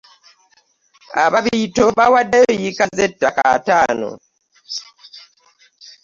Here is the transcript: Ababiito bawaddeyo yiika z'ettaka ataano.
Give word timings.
Ababiito 1.23 1.83
bawaddeyo 1.97 2.51
yiika 2.61 2.85
z'ettaka 2.97 3.41
ataano. 3.55 4.09